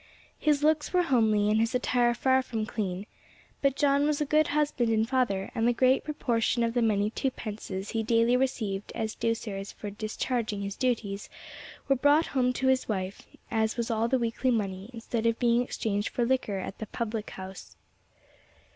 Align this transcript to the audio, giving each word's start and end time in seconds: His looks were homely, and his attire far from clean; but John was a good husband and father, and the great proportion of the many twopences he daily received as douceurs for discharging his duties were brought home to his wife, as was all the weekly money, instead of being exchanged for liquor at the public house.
His 0.39 0.63
looks 0.63 0.93
were 0.93 1.03
homely, 1.03 1.47
and 1.51 1.59
his 1.59 1.75
attire 1.75 2.15
far 2.15 2.41
from 2.41 2.65
clean; 2.65 3.05
but 3.61 3.75
John 3.75 4.07
was 4.07 4.19
a 4.19 4.25
good 4.25 4.47
husband 4.47 4.89
and 4.89 5.07
father, 5.07 5.51
and 5.53 5.67
the 5.67 5.73
great 5.73 6.03
proportion 6.03 6.63
of 6.63 6.73
the 6.73 6.81
many 6.81 7.11
twopences 7.11 7.91
he 7.91 8.01
daily 8.01 8.35
received 8.35 8.91
as 8.95 9.13
douceurs 9.13 9.71
for 9.71 9.91
discharging 9.91 10.63
his 10.63 10.75
duties 10.75 11.29
were 11.87 11.95
brought 11.95 12.25
home 12.25 12.51
to 12.53 12.65
his 12.67 12.89
wife, 12.89 13.27
as 13.51 13.77
was 13.77 13.91
all 13.91 14.07
the 14.07 14.17
weekly 14.17 14.49
money, 14.49 14.89
instead 14.91 15.27
of 15.27 15.37
being 15.37 15.61
exchanged 15.61 16.09
for 16.09 16.25
liquor 16.25 16.57
at 16.57 16.79
the 16.79 16.87
public 16.87 17.29
house. 17.37 17.75